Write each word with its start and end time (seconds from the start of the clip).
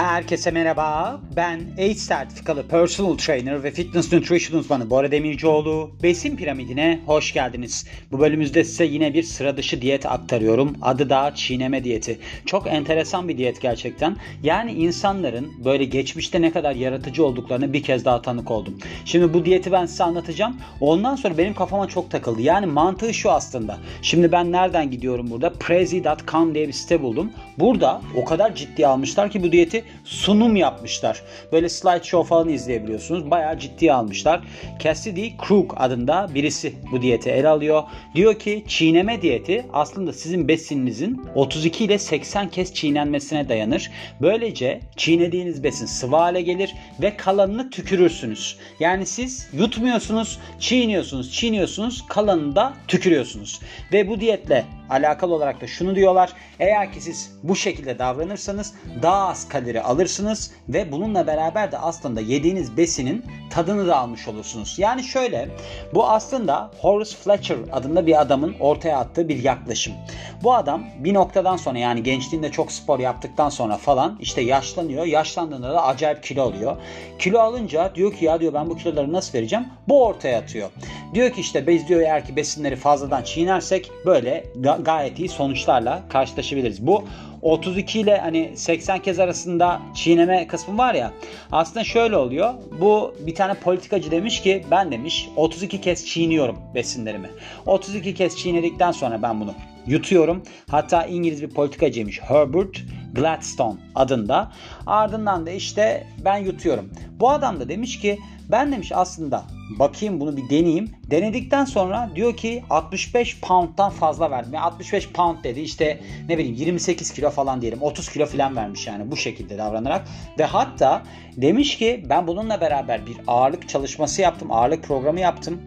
Herkese 0.00 0.50
merhaba. 0.50 1.20
Ben 1.36 1.60
ACE 1.78 1.94
sertifikalı 1.94 2.68
personal 2.68 3.16
trainer 3.16 3.62
ve 3.64 3.70
fitness 3.70 4.12
nutrition 4.12 4.58
uzmanı 4.58 4.90
Bora 4.90 5.10
Demircioğlu. 5.10 5.90
Besin 6.02 6.36
piramidine 6.36 7.00
hoş 7.06 7.32
geldiniz. 7.32 7.86
Bu 8.12 8.20
bölümümüzde 8.20 8.64
size 8.64 8.84
yine 8.84 9.14
bir 9.14 9.22
sıra 9.22 9.56
dışı 9.56 9.82
diyet 9.82 10.06
aktarıyorum. 10.06 10.76
Adı 10.82 11.10
da 11.10 11.32
çiğneme 11.34 11.84
diyeti. 11.84 12.18
Çok 12.46 12.66
enteresan 12.66 13.28
bir 13.28 13.38
diyet 13.38 13.60
gerçekten. 13.60 14.16
Yani 14.42 14.72
insanların 14.72 15.64
böyle 15.64 15.84
geçmişte 15.84 16.42
ne 16.42 16.52
kadar 16.52 16.74
yaratıcı 16.74 17.24
olduklarını 17.24 17.72
bir 17.72 17.82
kez 17.82 18.04
daha 18.04 18.22
tanık 18.22 18.50
oldum. 18.50 18.78
Şimdi 19.04 19.34
bu 19.34 19.44
diyeti 19.44 19.72
ben 19.72 19.86
size 19.86 20.04
anlatacağım. 20.04 20.56
Ondan 20.80 21.16
sonra 21.16 21.38
benim 21.38 21.54
kafama 21.54 21.88
çok 21.88 22.10
takıldı. 22.10 22.42
Yani 22.42 22.66
mantığı 22.66 23.14
şu 23.14 23.30
aslında. 23.30 23.78
Şimdi 24.02 24.32
ben 24.32 24.52
nereden 24.52 24.90
gidiyorum 24.90 25.30
burada? 25.30 25.52
Prezi.com 25.52 26.54
diye 26.54 26.68
bir 26.68 26.72
site 26.72 27.02
buldum. 27.02 27.32
Burada 27.58 28.02
o 28.16 28.24
kadar 28.24 28.54
ciddi 28.54 28.86
almışlar 28.86 29.30
ki 29.30 29.42
bu 29.42 29.52
diyeti 29.52 29.89
sunum 30.04 30.56
yapmışlar. 30.56 31.22
Böyle 31.52 31.68
slideshow 31.68 32.28
falan 32.28 32.48
izleyebiliyorsunuz. 32.48 33.30
Bayağı 33.30 33.58
ciddi 33.58 33.92
almışlar. 33.92 34.40
Cassidy 34.78 35.28
Krug 35.38 35.72
adında 35.76 36.28
birisi 36.34 36.74
bu 36.92 37.02
diyeti 37.02 37.30
ele 37.30 37.48
alıyor. 37.48 37.82
Diyor 38.14 38.38
ki 38.38 38.64
çiğneme 38.68 39.22
diyeti 39.22 39.66
aslında 39.72 40.12
sizin 40.12 40.48
besininizin 40.48 41.22
32 41.34 41.84
ile 41.84 41.98
80 41.98 42.48
kez 42.48 42.74
çiğnenmesine 42.74 43.48
dayanır. 43.48 43.90
Böylece 44.20 44.80
çiğnediğiniz 44.96 45.64
besin 45.64 45.86
sıvı 45.86 46.16
hale 46.16 46.42
gelir 46.42 46.74
ve 47.02 47.16
kalanını 47.16 47.70
tükürürsünüz. 47.70 48.56
Yani 48.80 49.06
siz 49.06 49.48
yutmuyorsunuz, 49.52 50.38
çiğniyorsunuz, 50.58 51.32
çiğniyorsunuz, 51.32 52.04
kalanını 52.08 52.56
da 52.56 52.74
tükürüyorsunuz. 52.88 53.60
Ve 53.92 54.08
bu 54.08 54.20
diyetle 54.20 54.64
alakalı 54.90 55.34
olarak 55.34 55.60
da 55.60 55.66
şunu 55.66 55.96
diyorlar. 55.96 56.32
Eğer 56.60 56.92
ki 56.92 57.00
siz 57.00 57.32
bu 57.42 57.56
şekilde 57.56 57.98
davranırsanız 57.98 58.74
daha 59.02 59.28
az 59.28 59.48
kalori 59.48 59.82
alırsınız 59.82 60.50
ve 60.68 60.92
bununla 60.92 61.26
beraber 61.26 61.72
de 61.72 61.78
aslında 61.78 62.20
yediğiniz 62.20 62.76
besinin 62.76 63.24
tadını 63.50 63.86
da 63.86 63.96
almış 63.96 64.28
olursunuz. 64.28 64.74
Yani 64.78 65.02
şöyle 65.02 65.48
bu 65.94 66.08
aslında 66.08 66.70
Horace 66.80 67.16
Fletcher 67.16 67.56
adında 67.72 68.06
bir 68.06 68.20
adamın 68.20 68.54
ortaya 68.60 68.98
attığı 68.98 69.28
bir 69.28 69.44
yaklaşım. 69.44 69.94
Bu 70.42 70.54
adam 70.54 70.84
bir 70.98 71.14
noktadan 71.14 71.56
sonra 71.56 71.78
yani 71.78 72.02
gençliğinde 72.02 72.50
çok 72.50 72.72
spor 72.72 72.98
yaptıktan 72.98 73.48
sonra 73.48 73.76
falan 73.76 74.18
işte 74.20 74.40
yaşlanıyor. 74.40 75.04
Yaşlandığında 75.04 75.70
da 75.70 75.84
acayip 75.84 76.22
kilo 76.22 76.42
alıyor. 76.42 76.76
Kilo 77.18 77.38
alınca 77.38 77.94
diyor 77.94 78.12
ki 78.14 78.24
ya 78.24 78.40
diyor 78.40 78.54
ben 78.54 78.70
bu 78.70 78.76
kiloları 78.76 79.12
nasıl 79.12 79.38
vereceğim? 79.38 79.66
Bu 79.88 80.04
ortaya 80.04 80.38
atıyor. 80.38 80.70
Diyor 81.14 81.30
ki 81.30 81.40
işte 81.40 81.66
biz 81.66 81.88
diyor 81.88 82.00
eğer 82.00 82.26
ki 82.26 82.36
besinleri 82.36 82.76
fazladan 82.76 83.22
çiğnersek 83.22 83.90
böyle 84.06 84.44
gayet 84.84 85.18
iyi 85.18 85.28
sonuçlarla 85.28 86.02
karşılaşabiliriz. 86.08 86.86
Bu 86.86 87.04
32 87.42 88.00
ile 88.00 88.18
hani 88.18 88.52
80 88.54 88.98
kez 88.98 89.18
arasında 89.18 89.80
çiğneme 89.94 90.46
kısmı 90.46 90.78
var 90.78 90.94
ya 90.94 91.12
aslında 91.52 91.84
şöyle 91.84 92.16
oluyor. 92.16 92.54
Bu 92.80 93.14
bir 93.26 93.34
tane 93.34 93.54
politikacı 93.54 94.10
demiş 94.10 94.42
ki 94.42 94.64
ben 94.70 94.92
demiş 94.92 95.28
32 95.36 95.80
kez 95.80 96.06
çiğniyorum 96.06 96.58
besinlerimi. 96.74 97.30
32 97.66 98.14
kez 98.14 98.36
çiğnedikten 98.36 98.92
sonra 98.92 99.22
ben 99.22 99.40
bunu 99.40 99.54
yutuyorum. 99.86 100.42
Hatta 100.70 101.04
İngiliz 101.04 101.42
bir 101.42 101.50
politikacıymış 101.50 102.20
Herbert 102.20 102.76
Gladstone 103.14 103.76
adında. 103.94 104.52
Ardından 104.86 105.46
da 105.46 105.50
işte 105.50 106.06
ben 106.24 106.36
yutuyorum. 106.36 106.90
Bu 107.20 107.30
adam 107.30 107.60
da 107.60 107.68
demiş 107.68 108.00
ki 108.00 108.18
ben 108.50 108.72
demiş 108.72 108.92
aslında 108.94 109.44
bakayım 109.78 110.20
bunu 110.20 110.36
bir 110.36 110.50
deneyeyim. 110.50 110.90
Denedikten 111.10 111.64
sonra 111.64 112.10
diyor 112.14 112.36
ki 112.36 112.64
65 112.70 113.40
pound'dan 113.40 113.90
fazla 113.90 114.30
verdim. 114.30 114.54
Yani 114.54 114.64
65 114.64 115.08
pound 115.08 115.44
dedi 115.44 115.60
işte 115.60 116.00
ne 116.28 116.38
bileyim 116.38 116.56
28 116.56 117.12
kilo 117.12 117.30
falan 117.30 117.60
diyelim. 117.60 117.82
30 117.82 118.08
kilo 118.08 118.26
falan 118.26 118.56
vermiş 118.56 118.86
yani 118.86 119.10
bu 119.10 119.16
şekilde 119.16 119.58
davranarak. 119.58 120.08
Ve 120.38 120.44
hatta 120.44 121.02
demiş 121.36 121.78
ki 121.78 122.04
ben 122.08 122.26
bununla 122.26 122.60
beraber 122.60 123.06
bir 123.06 123.16
ağırlık 123.26 123.68
çalışması 123.68 124.22
yaptım. 124.22 124.52
Ağırlık 124.52 124.84
programı 124.84 125.20
yaptım. 125.20 125.60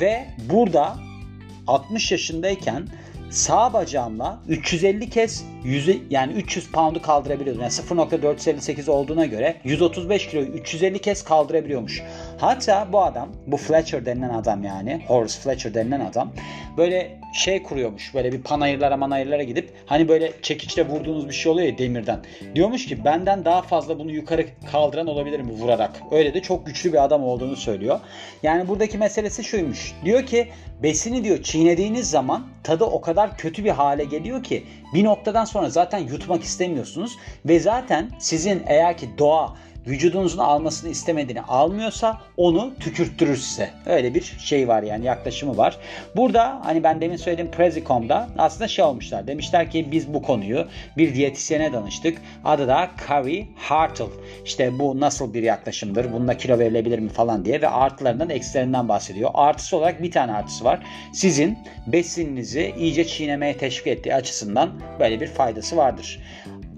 Ve 0.00 0.26
burada 0.50 0.96
60 1.66 2.12
yaşındayken 2.12 2.88
sağ 3.34 3.72
bacağımla 3.72 4.38
350 4.48 5.10
kez 5.10 5.44
yüzü 5.64 5.98
yani 6.10 6.32
300 6.32 6.72
pound'u 6.72 7.02
kaldırabiliyordum. 7.02 7.62
Yani 7.62 7.72
0.458 7.72 8.90
olduğuna 8.90 9.26
göre 9.26 9.56
135 9.64 10.28
kiloyu 10.28 10.46
350 10.46 10.98
kez 10.98 11.24
kaldırabiliyormuş. 11.24 12.02
Hatta 12.38 12.88
bu 12.92 13.02
adam, 13.02 13.28
bu 13.46 13.56
Fletcher 13.56 14.06
denilen 14.06 14.28
adam 14.28 14.64
yani, 14.64 15.02
Horace 15.06 15.40
Fletcher 15.40 15.74
denilen 15.74 16.00
adam 16.00 16.32
böyle 16.76 17.18
şey 17.34 17.62
kuruyormuş. 17.62 18.14
Böyle 18.14 18.32
bir 18.32 18.42
panayırlara 18.42 18.96
manayırlara 18.96 19.42
gidip 19.42 19.70
hani 19.86 20.08
böyle 20.08 20.32
çekiçle 20.42 20.88
vurduğunuz 20.88 21.28
bir 21.28 21.34
şey 21.34 21.52
oluyor 21.52 21.68
ya 21.68 21.78
demirden. 21.78 22.20
Diyormuş 22.54 22.86
ki 22.86 23.04
benden 23.04 23.44
daha 23.44 23.62
fazla 23.62 23.98
bunu 23.98 24.10
yukarı 24.10 24.46
kaldıran 24.72 25.06
olabilir 25.06 25.40
mi 25.40 25.52
vurarak. 25.52 25.90
Öyle 26.10 26.34
de 26.34 26.42
çok 26.42 26.66
güçlü 26.66 26.92
bir 26.92 27.04
adam 27.04 27.22
olduğunu 27.22 27.56
söylüyor. 27.56 28.00
Yani 28.42 28.68
buradaki 28.68 28.98
meselesi 28.98 29.44
şuymuş. 29.44 29.92
Diyor 30.04 30.26
ki 30.26 30.48
besini 30.82 31.24
diyor 31.24 31.42
çiğnediğiniz 31.42 32.10
zaman 32.10 32.46
tadı 32.62 32.84
o 32.84 33.00
kadar 33.00 33.23
kötü 33.38 33.64
bir 33.64 33.70
hale 33.70 34.04
geliyor 34.04 34.42
ki 34.42 34.64
bir 34.94 35.04
noktadan 35.04 35.44
sonra 35.44 35.70
zaten 35.70 35.98
yutmak 35.98 36.42
istemiyorsunuz. 36.42 37.16
Ve 37.46 37.60
zaten 37.60 38.10
sizin 38.18 38.62
eğer 38.66 38.96
ki 38.96 39.08
doğa 39.18 39.56
vücudunuzun 39.86 40.38
almasını 40.38 40.90
istemediğini 40.90 41.42
almıyorsa 41.42 42.20
onu 42.36 42.72
tükürttürür 42.80 43.36
size. 43.36 43.70
Öyle 43.86 44.14
bir 44.14 44.22
şey 44.38 44.68
var 44.68 44.82
yani 44.82 45.04
yaklaşımı 45.04 45.56
var. 45.56 45.78
Burada 46.16 46.60
hani 46.64 46.82
ben 46.82 47.00
demin 47.00 47.16
söylediğim 47.16 47.50
Prezicom'da 47.50 48.28
aslında 48.38 48.68
şey 48.68 48.84
olmuşlar. 48.84 49.26
Demişler 49.26 49.70
ki 49.70 49.88
biz 49.92 50.14
bu 50.14 50.22
konuyu 50.22 50.66
bir 50.96 51.14
diyetisyene 51.14 51.72
danıştık. 51.72 52.18
Adı 52.44 52.68
da 52.68 52.90
Carrie 53.08 53.46
Hartle. 53.56 54.04
İşte 54.44 54.78
bu 54.78 55.00
nasıl 55.00 55.34
bir 55.34 55.42
yaklaşımdır? 55.42 56.12
Bununla 56.12 56.36
kilo 56.36 56.58
verilebilir 56.58 56.98
mi 56.98 57.08
falan 57.08 57.44
diye 57.44 57.60
ve 57.62 57.68
artılarından 57.68 58.30
eksilerinden 58.30 58.88
bahsediyor. 58.88 59.30
Artısı 59.34 59.76
olarak 59.76 60.02
bir 60.02 60.10
tane 60.10 60.32
artısı 60.32 60.64
var. 60.64 60.80
Sizin 61.12 61.58
besininizi 61.86 62.74
iyice 62.78 63.06
çiğnemeye 63.06 63.56
teşvik 63.56 63.86
ettiği 63.86 64.14
açısından 64.14 64.70
böyle 65.00 65.20
bir 65.20 65.26
faydası 65.26 65.76
vardır. 65.76 66.20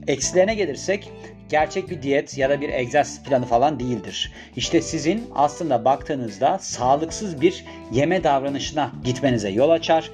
Eksilerine 0.08 0.54
gelirsek 0.54 1.10
gerçek 1.48 1.90
bir 1.90 2.02
diyet 2.02 2.38
ya 2.38 2.50
da 2.50 2.60
bir 2.60 2.68
egzersiz 2.68 3.22
planı 3.22 3.46
falan 3.46 3.80
değildir. 3.80 4.32
İşte 4.56 4.82
sizin 4.82 5.30
aslında 5.34 5.84
baktığınızda 5.84 6.58
sağlıksız 6.58 7.40
bir 7.40 7.64
yeme 7.92 8.24
davranışına 8.24 8.92
gitmenize 9.04 9.50
yol 9.50 9.70
açar. 9.70 10.10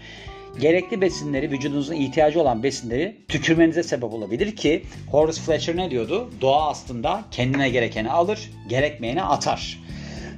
Gerekli 0.60 1.00
besinleri, 1.00 1.50
vücudunuzun 1.50 1.94
ihtiyacı 1.94 2.41
olan 2.41 2.62
besinleri 2.62 3.16
tükürmenize 3.28 3.82
sebep 3.82 4.12
olabilir 4.12 4.56
ki 4.56 4.82
Horace 5.10 5.41
Fletcher 5.41 5.76
ne 5.76 5.91
diyordu? 5.91 6.30
Doğa 6.41 6.69
aslında 6.69 7.24
kendine 7.30 7.69
gerekeni 7.69 8.10
alır, 8.10 8.50
gerekmeyeni 8.69 9.22
atar. 9.22 9.78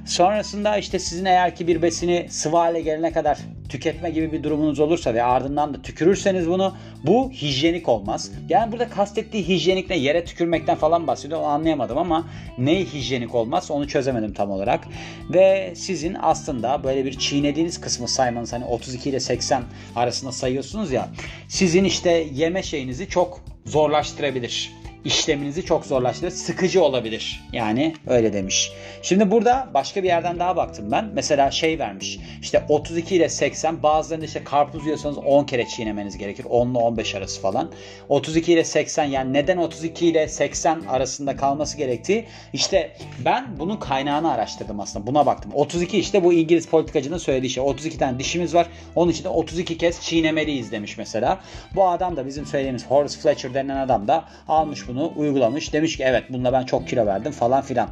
Sonrasında 0.05 0.77
işte 0.77 0.99
sizin 0.99 1.25
eğer 1.25 1.55
ki 1.55 1.67
bir 1.67 1.81
besini 1.81 2.27
sıvı 2.29 2.57
hale 2.57 2.81
gelene 2.81 3.11
kadar 3.11 3.37
tüketme 3.69 4.09
gibi 4.09 4.31
bir 4.31 4.43
durumunuz 4.43 4.79
olursa 4.79 5.13
ve 5.13 5.23
ardından 5.23 5.73
da 5.73 5.81
tükürürseniz 5.81 6.47
bunu 6.47 6.75
bu 7.03 7.31
hijyenik 7.31 7.89
olmaz. 7.89 8.31
Yani 8.49 8.71
burada 8.71 8.89
kastettiği 8.89 9.47
hijyenik 9.47 9.89
ne? 9.89 9.97
Yere 9.97 10.25
tükürmekten 10.25 10.75
falan 10.75 11.07
bahsediyor. 11.07 11.39
Onu 11.39 11.47
anlayamadım 11.47 11.97
ama 11.97 12.27
ne 12.57 12.85
hijyenik 12.85 13.35
olmaz 13.35 13.71
onu 13.71 13.87
çözemedim 13.87 14.33
tam 14.33 14.51
olarak. 14.51 14.87
Ve 15.29 15.73
sizin 15.75 16.17
aslında 16.21 16.83
böyle 16.83 17.05
bir 17.05 17.17
çiğnediğiniz 17.19 17.81
kısmı 17.81 18.07
saymanız 18.07 18.53
hani 18.53 18.65
32 18.65 19.09
ile 19.09 19.19
80 19.19 19.63
arasında 19.95 20.31
sayıyorsunuz 20.31 20.91
ya. 20.91 21.09
Sizin 21.47 21.83
işte 21.83 22.27
yeme 22.33 22.63
şeyinizi 22.63 23.09
çok 23.09 23.41
zorlaştırabilir 23.65 24.84
işleminizi 25.05 25.65
çok 25.65 25.85
zorlaştırır. 25.85 26.31
Sıkıcı 26.31 26.83
olabilir. 26.83 27.43
Yani 27.53 27.93
öyle 28.07 28.33
demiş. 28.33 28.71
Şimdi 29.01 29.31
burada 29.31 29.69
başka 29.73 30.03
bir 30.03 30.07
yerden 30.07 30.39
daha 30.39 30.55
baktım 30.55 30.91
ben. 30.91 31.09
Mesela 31.13 31.51
şey 31.51 31.79
vermiş. 31.79 32.19
İşte 32.41 32.65
32 32.69 33.15
ile 33.15 33.29
80 33.29 33.83
bazılarında 33.83 34.25
işte 34.25 34.43
karpuz 34.43 34.85
yiyorsanız 34.85 35.17
10 35.17 35.43
kere 35.43 35.67
çiğnemeniz 35.67 36.17
gerekir. 36.17 36.45
10 36.49 36.71
ile 36.71 36.77
15 36.77 37.15
arası 37.15 37.41
falan. 37.41 37.71
32 38.09 38.53
ile 38.53 38.63
80 38.63 39.05
yani 39.05 39.33
neden 39.33 39.57
32 39.57 40.07
ile 40.07 40.27
80 40.27 40.81
arasında 40.81 41.35
kalması 41.35 41.77
gerektiği 41.77 42.25
işte 42.53 42.91
ben 43.25 43.59
bunun 43.59 43.77
kaynağını 43.77 44.31
araştırdım 44.31 44.79
aslında. 44.79 45.07
Buna 45.07 45.25
baktım. 45.25 45.51
32 45.55 45.99
işte 45.99 46.23
bu 46.23 46.33
İngiliz 46.33 46.67
politikacının 46.67 47.17
söylediği 47.17 47.49
şey. 47.49 47.63
32 47.63 47.97
tane 47.97 48.19
dişimiz 48.19 48.55
var. 48.55 48.67
Onun 48.95 49.11
için 49.11 49.23
de 49.23 49.29
32 49.29 49.77
kez 49.77 50.01
çiğnemeliyiz 50.01 50.71
demiş 50.71 50.97
mesela. 50.97 51.39
Bu 51.75 51.87
adam 51.89 52.15
da 52.15 52.25
bizim 52.25 52.45
söylediğimiz 52.45 52.85
Horace 52.85 53.17
Fletcher 53.17 53.53
denen 53.53 53.77
adam 53.77 54.07
da 54.07 54.25
almış 54.47 54.87
bunu 54.87 54.94
bunu 54.95 55.13
uygulamış. 55.15 55.73
Demiş 55.73 55.97
ki 55.97 56.03
evet 56.03 56.23
bununla 56.29 56.53
ben 56.53 56.63
çok 56.63 56.87
kilo 56.87 57.05
verdim 57.05 57.31
falan 57.31 57.61
filan. 57.61 57.89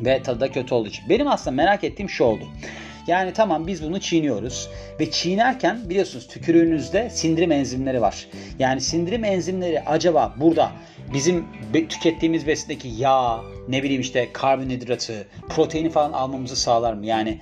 Ve 0.00 0.22
tadı 0.22 0.40
da 0.40 0.52
kötü 0.52 0.74
olduğu 0.74 0.88
için. 0.88 1.08
Benim 1.08 1.28
aslında 1.28 1.56
merak 1.56 1.84
ettiğim 1.84 2.10
şu 2.10 2.24
oldu. 2.24 2.44
Yani 3.06 3.32
tamam 3.32 3.66
biz 3.66 3.82
bunu 3.82 4.00
çiğniyoruz 4.00 4.68
ve 5.00 5.10
çiğnerken 5.10 5.90
biliyorsunuz 5.90 6.28
tükürüğünüzde 6.28 7.10
sindirim 7.10 7.52
enzimleri 7.52 8.00
var. 8.00 8.26
Yani 8.58 8.80
sindirim 8.80 9.24
enzimleri 9.24 9.80
acaba 9.80 10.34
burada 10.40 10.72
bizim 11.12 11.44
tükettiğimiz 11.72 12.46
besindeki 12.46 12.88
yağ, 12.88 13.40
ne 13.68 13.82
bileyim 13.82 14.00
işte 14.00 14.28
karbonhidratı, 14.32 15.26
proteini 15.48 15.90
falan 15.90 16.12
almamızı 16.12 16.56
sağlar 16.56 16.94
mı? 16.94 17.06
Yani 17.06 17.40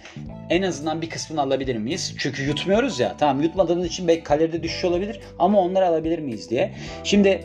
en 0.50 0.62
azından 0.62 1.02
bir 1.02 1.10
kısmını 1.10 1.40
alabilir 1.40 1.76
miyiz? 1.76 2.14
Çünkü 2.18 2.42
yutmuyoruz 2.42 3.00
ya. 3.00 3.16
Tamam 3.18 3.42
yutmadığımız 3.42 3.86
için 3.86 4.08
belki 4.08 4.22
kaloride 4.22 4.62
düşüş 4.62 4.84
olabilir 4.84 5.20
ama 5.38 5.60
onları 5.60 5.86
alabilir 5.86 6.18
miyiz 6.18 6.50
diye. 6.50 6.72
Şimdi 7.04 7.44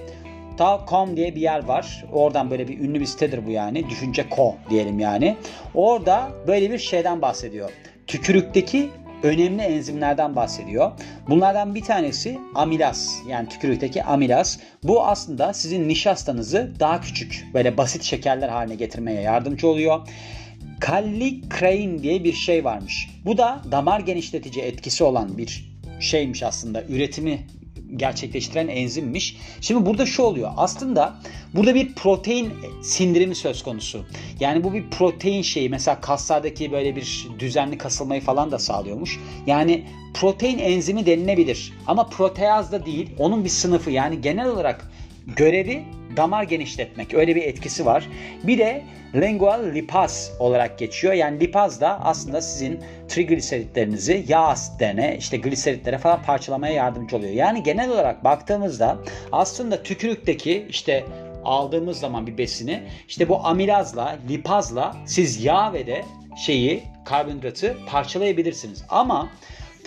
Düşünce.com 0.57 1.17
diye 1.17 1.35
bir 1.35 1.41
yer 1.41 1.63
var. 1.63 2.05
Oradan 2.13 2.51
böyle 2.51 2.67
bir 2.67 2.79
ünlü 2.79 2.99
bir 2.99 3.05
sitedir 3.05 3.45
bu 3.45 3.51
yani. 3.51 3.89
Düşünce.co 3.89 4.55
diyelim 4.69 4.99
yani. 4.99 5.35
Orada 5.73 6.29
böyle 6.47 6.71
bir 6.71 6.77
şeyden 6.77 7.21
bahsediyor. 7.21 7.69
Tükürükteki 8.07 8.89
önemli 9.23 9.61
enzimlerden 9.61 10.35
bahsediyor. 10.35 10.91
Bunlardan 11.29 11.75
bir 11.75 11.81
tanesi 11.81 12.39
amilaz 12.55 13.21
yani 13.29 13.49
tükürükteki 13.49 14.03
amilaz. 14.03 14.59
Bu 14.83 15.03
aslında 15.03 15.53
sizin 15.53 15.89
nişastanızı 15.89 16.73
daha 16.79 17.01
küçük 17.01 17.47
böyle 17.53 17.77
basit 17.77 18.03
şekerler 18.03 18.49
haline 18.49 18.75
getirmeye 18.75 19.21
yardımcı 19.21 19.67
oluyor. 19.67 20.07
Kallikrein 20.79 22.03
diye 22.03 22.23
bir 22.23 22.33
şey 22.33 22.63
varmış. 22.63 23.09
Bu 23.25 23.37
da 23.37 23.61
damar 23.71 23.99
genişletici 23.99 24.65
etkisi 24.65 25.03
olan 25.03 25.37
bir 25.37 25.77
şeymiş 25.99 26.43
aslında. 26.43 26.83
Üretimi 26.83 27.39
gerçekleştiren 27.95 28.67
enzimmiş. 28.67 29.37
Şimdi 29.61 29.85
burada 29.85 30.05
şu 30.05 30.23
oluyor. 30.23 30.51
Aslında 30.57 31.15
burada 31.53 31.75
bir 31.75 31.95
protein 31.95 32.53
sindirimi 32.83 33.35
söz 33.35 33.63
konusu. 33.63 34.05
Yani 34.39 34.63
bu 34.63 34.73
bir 34.73 34.89
protein 34.89 35.41
şeyi. 35.41 35.69
Mesela 35.69 36.01
kaslardaki 36.01 36.71
böyle 36.71 36.95
bir 36.95 37.27
düzenli 37.39 37.77
kasılmayı 37.77 38.21
falan 38.21 38.51
da 38.51 38.59
sağlıyormuş. 38.59 39.19
Yani 39.47 39.83
protein 40.13 40.59
enzimi 40.59 41.05
denilebilir. 41.05 41.73
Ama 41.87 42.09
proteaz 42.09 42.71
da 42.71 42.85
değil. 42.85 43.09
Onun 43.19 43.43
bir 43.43 43.49
sınıfı. 43.49 43.91
Yani 43.91 44.21
genel 44.21 44.47
olarak 44.49 44.91
görevi 45.35 45.83
damar 46.17 46.43
genişletmek. 46.43 47.13
Öyle 47.13 47.35
bir 47.35 47.41
etkisi 47.41 47.85
var. 47.85 48.09
Bir 48.43 48.57
de 48.57 48.83
lingual 49.15 49.73
lipaz 49.73 50.31
olarak 50.39 50.79
geçiyor. 50.79 51.13
Yani 51.13 51.39
lipaz 51.39 51.81
da 51.81 51.99
aslında 52.03 52.41
sizin 52.41 52.79
trigliseritlerinizi 53.07 54.25
yağ 54.27 54.41
asitlerine, 54.41 55.15
işte 55.19 55.37
gliseritlere 55.37 55.97
falan 55.97 56.23
parçalamaya 56.23 56.73
yardımcı 56.73 57.17
oluyor. 57.17 57.33
Yani 57.33 57.63
genel 57.63 57.89
olarak 57.89 58.23
baktığımızda 58.23 58.97
aslında 59.31 59.83
tükürükteki 59.83 60.65
işte 60.69 61.03
aldığımız 61.45 61.99
zaman 61.99 62.27
bir 62.27 62.37
besini 62.37 62.83
işte 63.07 63.29
bu 63.29 63.45
amilazla, 63.45 64.17
lipazla 64.29 64.97
siz 65.05 65.43
yağ 65.43 65.73
ve 65.73 65.87
de 65.87 66.05
şeyi 66.45 66.83
karbonhidratı 67.05 67.77
parçalayabilirsiniz. 67.87 68.83
Ama 68.89 69.29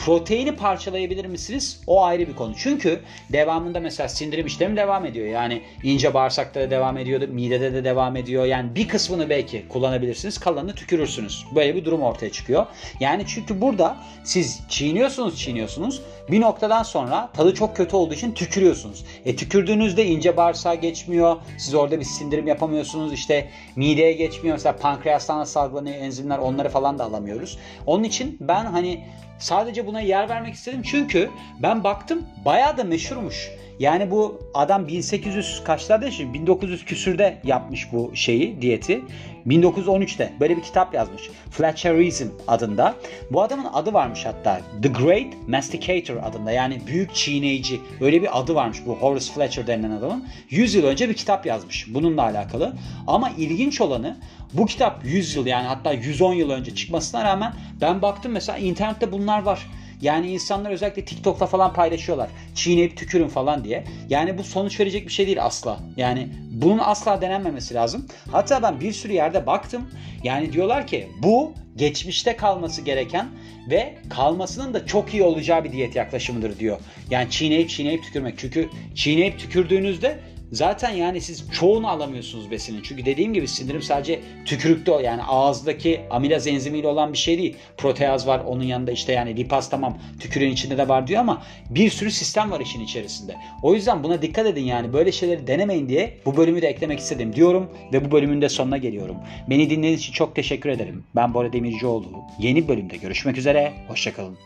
Proteini 0.04 0.56
parçalayabilir 0.56 1.24
misiniz? 1.24 1.80
O 1.86 2.04
ayrı 2.04 2.28
bir 2.28 2.34
konu. 2.34 2.54
Çünkü 2.56 3.00
devamında 3.32 3.80
mesela 3.80 4.08
sindirim 4.08 4.46
işlemi 4.46 4.76
devam 4.76 5.06
ediyor. 5.06 5.26
Yani 5.26 5.62
ince 5.82 6.14
bağırsakta 6.14 6.60
da 6.60 6.70
devam 6.70 6.98
ediyor, 6.98 7.28
midede 7.28 7.72
de 7.72 7.84
devam 7.84 8.16
ediyor. 8.16 8.44
Yani 8.44 8.74
bir 8.74 8.88
kısmını 8.88 9.30
belki 9.30 9.68
kullanabilirsiniz, 9.68 10.38
kalanını 10.38 10.74
tükürürsünüz. 10.74 11.46
Böyle 11.54 11.74
bir 11.74 11.84
durum 11.84 12.02
ortaya 12.02 12.32
çıkıyor. 12.32 12.66
Yani 13.00 13.24
çünkü 13.26 13.60
burada 13.60 13.96
siz 14.24 14.60
çiğniyorsunuz, 14.68 15.38
çiğniyorsunuz. 15.38 16.02
Bir 16.30 16.40
noktadan 16.40 16.82
sonra 16.82 17.30
tadı 17.32 17.54
çok 17.54 17.76
kötü 17.76 17.96
olduğu 17.96 18.14
için 18.14 18.32
tükürüyorsunuz. 18.32 19.04
E 19.24 19.36
tükürdüğünüzde 19.36 20.06
ince 20.06 20.36
bağırsağa 20.36 20.74
geçmiyor. 20.74 21.36
Siz 21.58 21.74
orada 21.74 22.00
bir 22.00 22.04
sindirim 22.04 22.46
yapamıyorsunuz. 22.46 23.12
İşte 23.12 23.48
mideye 23.76 24.12
geçmiyor. 24.12 24.56
Mesela 24.56 24.76
pankreastan 24.76 25.44
salgılanıyor 25.44 25.96
enzimler 25.96 26.38
onları 26.38 26.68
falan 26.68 26.98
da 26.98 27.04
alamıyoruz. 27.04 27.58
Onun 27.86 28.04
için 28.04 28.36
ben 28.40 28.64
hani 28.64 29.04
Sadece 29.40 29.86
buna 29.86 30.00
yer 30.00 30.28
vermek 30.28 30.54
istedim 30.54 30.82
çünkü 30.84 31.30
ben 31.62 31.84
baktım 31.84 32.22
bayağı 32.44 32.76
da 32.76 32.84
meşhurmuş. 32.84 33.50
Yani 33.78 34.10
bu 34.10 34.40
adam 34.54 34.88
1800 34.88 35.64
kaçlarda 35.64 36.04
yaşıyor? 36.04 36.34
1900 36.34 36.84
küsürde 36.84 37.38
yapmış 37.44 37.92
bu 37.92 38.10
şeyi, 38.14 38.62
diyeti. 38.62 39.02
1913'te 39.46 40.32
böyle 40.40 40.56
bir 40.56 40.62
kitap 40.62 40.94
yazmış. 40.94 41.30
Fletcherism 41.50 42.28
adında. 42.48 42.94
Bu 43.30 43.42
adamın 43.42 43.66
adı 43.72 43.92
varmış 43.92 44.26
hatta. 44.26 44.60
The 44.82 44.88
Great 44.88 45.48
Masticator 45.48 46.16
adında. 46.16 46.50
Yani 46.50 46.80
büyük 46.86 47.14
çiğneyici. 47.14 47.80
Öyle 48.00 48.22
bir 48.22 48.40
adı 48.40 48.54
varmış 48.54 48.78
bu 48.86 48.94
Horace 48.94 49.32
Fletcher 49.32 49.66
denilen 49.66 49.90
adamın. 49.90 50.28
100 50.50 50.74
yıl 50.74 50.84
önce 50.84 51.08
bir 51.08 51.14
kitap 51.14 51.46
yazmış 51.46 51.94
bununla 51.94 52.22
alakalı. 52.22 52.72
Ama 53.06 53.30
ilginç 53.30 53.80
olanı 53.80 54.16
bu 54.52 54.66
kitap 54.66 55.04
100 55.04 55.36
yıl 55.36 55.46
yani 55.46 55.66
hatta 55.66 55.92
110 55.92 56.34
yıl 56.34 56.50
önce 56.50 56.74
çıkmasına 56.74 57.24
rağmen 57.24 57.52
ben 57.80 58.02
baktım 58.02 58.32
mesela 58.32 58.58
internette 58.58 59.12
bunlar 59.30 59.42
var. 59.42 59.66
Yani 60.00 60.32
insanlar 60.32 60.70
özellikle 60.70 61.04
TikTok'ta 61.04 61.46
falan 61.46 61.72
paylaşıyorlar. 61.72 62.30
Çiğneyip 62.54 62.96
tükürün 62.96 63.28
falan 63.28 63.64
diye. 63.64 63.84
Yani 64.08 64.38
bu 64.38 64.44
sonuç 64.44 64.80
verecek 64.80 65.06
bir 65.06 65.12
şey 65.12 65.26
değil 65.26 65.44
asla. 65.44 65.80
Yani 65.96 66.28
bunun 66.50 66.78
asla 66.78 67.20
denenmemesi 67.20 67.74
lazım. 67.74 68.06
Hatta 68.32 68.62
ben 68.62 68.80
bir 68.80 68.92
sürü 68.92 69.12
yerde 69.12 69.46
baktım. 69.46 69.90
Yani 70.24 70.52
diyorlar 70.52 70.86
ki 70.86 71.08
bu 71.22 71.52
geçmişte 71.76 72.36
kalması 72.36 72.82
gereken 72.82 73.28
ve 73.70 73.94
kalmasının 74.10 74.74
da 74.74 74.86
çok 74.86 75.14
iyi 75.14 75.22
olacağı 75.22 75.64
bir 75.64 75.72
diyet 75.72 75.96
yaklaşımıdır 75.96 76.58
diyor. 76.58 76.78
Yani 77.10 77.30
çiğneyip 77.30 77.68
çiğneyip 77.68 78.04
tükürmek. 78.04 78.38
Çünkü 78.38 78.68
çiğneyip 78.94 79.38
tükürdüğünüzde 79.38 80.18
Zaten 80.52 80.90
yani 80.90 81.20
siz 81.20 81.50
çoğunu 81.52 81.88
alamıyorsunuz 81.88 82.50
besinin. 82.50 82.82
Çünkü 82.82 83.04
dediğim 83.04 83.34
gibi 83.34 83.48
sindirim 83.48 83.82
sadece 83.82 84.20
tükürükte 84.44 84.92
yani 84.92 85.22
ağızdaki 85.22 86.00
amilaz 86.10 86.46
enzimiyle 86.46 86.86
olan 86.86 87.12
bir 87.12 87.18
şey 87.18 87.38
değil. 87.38 87.56
Proteaz 87.76 88.26
var 88.26 88.40
onun 88.46 88.62
yanında 88.62 88.90
işte 88.90 89.12
yani 89.12 89.36
lipaz 89.36 89.70
tamam 89.70 89.98
tükürüğün 90.20 90.50
içinde 90.50 90.78
de 90.78 90.88
var 90.88 91.06
diyor 91.06 91.20
ama 91.20 91.42
bir 91.70 91.90
sürü 91.90 92.10
sistem 92.10 92.50
var 92.50 92.60
işin 92.60 92.80
içerisinde. 92.80 93.36
O 93.62 93.74
yüzden 93.74 94.04
buna 94.04 94.22
dikkat 94.22 94.46
edin 94.46 94.64
yani 94.64 94.92
böyle 94.92 95.12
şeyleri 95.12 95.46
denemeyin 95.46 95.88
diye 95.88 96.18
bu 96.26 96.36
bölümü 96.36 96.62
de 96.62 96.68
eklemek 96.68 96.98
istedim 96.98 97.36
diyorum 97.36 97.70
ve 97.92 98.04
bu 98.04 98.10
bölümün 98.10 98.42
de 98.42 98.48
sonuna 98.48 98.76
geliyorum. 98.76 99.16
Beni 99.50 99.70
dinlediğiniz 99.70 100.00
için 100.00 100.12
çok 100.12 100.36
teşekkür 100.36 100.70
ederim. 100.70 101.04
Ben 101.16 101.34
Bora 101.34 101.52
Demircioğlu. 101.60 102.24
Yeni 102.38 102.68
bölümde 102.68 102.96
görüşmek 102.96 103.38
üzere. 103.38 103.72
Hoşçakalın. 103.88 104.38